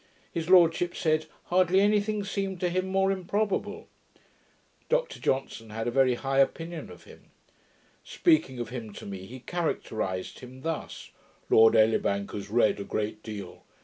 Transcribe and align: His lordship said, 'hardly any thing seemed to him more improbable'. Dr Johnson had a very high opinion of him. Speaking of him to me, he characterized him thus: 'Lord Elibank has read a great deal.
His 0.31 0.49
lordship 0.49 0.95
said, 0.95 1.27
'hardly 1.43 1.79
any 1.79 2.01
thing 2.01 2.23
seemed 2.23 2.59
to 2.61 2.69
him 2.71 2.87
more 2.87 3.11
improbable'. 3.11 3.87
Dr 4.89 5.19
Johnson 5.19 5.69
had 5.69 5.87
a 5.87 5.91
very 5.91 6.15
high 6.15 6.39
opinion 6.39 6.89
of 6.89 7.03
him. 7.03 7.25
Speaking 8.03 8.57
of 8.57 8.69
him 8.69 8.93
to 8.93 9.05
me, 9.05 9.27
he 9.27 9.41
characterized 9.41 10.39
him 10.39 10.61
thus: 10.61 11.11
'Lord 11.51 11.75
Elibank 11.75 12.31
has 12.31 12.49
read 12.49 12.79
a 12.79 12.83
great 12.83 13.21
deal. 13.21 13.61